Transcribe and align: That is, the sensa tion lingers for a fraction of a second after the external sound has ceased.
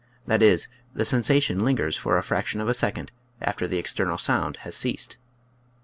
That 0.25 0.41
is, 0.41 0.67
the 0.95 1.03
sensa 1.03 1.39
tion 1.39 1.63
lingers 1.63 1.95
for 1.95 2.17
a 2.17 2.23
fraction 2.23 2.59
of 2.59 2.67
a 2.67 2.73
second 2.73 3.11
after 3.39 3.67
the 3.67 3.77
external 3.77 4.17
sound 4.17 4.57
has 4.65 4.75
ceased. 4.75 5.17